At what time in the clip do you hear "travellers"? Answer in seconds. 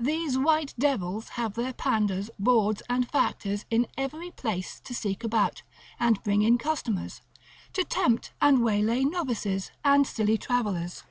10.38-11.04